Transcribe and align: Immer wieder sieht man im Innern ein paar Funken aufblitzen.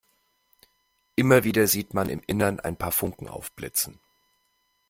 Immer 1.15 1.43
wieder 1.43 1.67
sieht 1.67 1.93
man 1.93 2.09
im 2.09 2.21
Innern 2.25 2.59
ein 2.59 2.75
paar 2.75 2.91
Funken 2.91 3.27
aufblitzen. 3.27 3.99